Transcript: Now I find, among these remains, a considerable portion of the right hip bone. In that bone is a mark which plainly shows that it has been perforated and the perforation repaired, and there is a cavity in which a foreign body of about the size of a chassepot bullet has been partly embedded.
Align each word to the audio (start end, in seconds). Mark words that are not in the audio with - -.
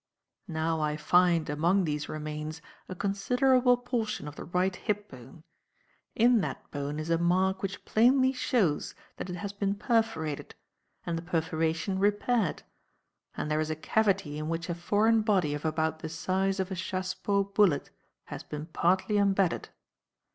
Now 0.47 0.79
I 0.81 0.97
find, 0.97 1.47
among 1.47 1.83
these 1.83 2.09
remains, 2.09 2.59
a 2.89 2.95
considerable 2.95 3.77
portion 3.77 4.27
of 4.27 4.35
the 4.35 4.45
right 4.45 4.75
hip 4.75 5.09
bone. 5.11 5.43
In 6.15 6.41
that 6.41 6.71
bone 6.71 6.97
is 6.99 7.11
a 7.11 7.19
mark 7.19 7.61
which 7.61 7.85
plainly 7.85 8.33
shows 8.33 8.95
that 9.17 9.29
it 9.29 9.35
has 9.35 9.53
been 9.53 9.75
perforated 9.75 10.55
and 11.05 11.19
the 11.19 11.21
perforation 11.21 11.99
repaired, 11.99 12.63
and 13.37 13.51
there 13.51 13.59
is 13.59 13.69
a 13.69 13.75
cavity 13.75 14.39
in 14.39 14.49
which 14.49 14.69
a 14.69 14.73
foreign 14.73 15.21
body 15.21 15.53
of 15.53 15.65
about 15.65 15.99
the 15.99 16.09
size 16.09 16.59
of 16.59 16.71
a 16.71 16.75
chassepot 16.75 17.53
bullet 17.53 17.91
has 18.25 18.41
been 18.41 18.65
partly 18.65 19.19
embedded. 19.19 19.69